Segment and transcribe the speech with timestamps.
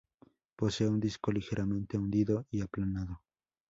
[0.55, 3.21] Posee un disco ligeramente hundido y aplanado.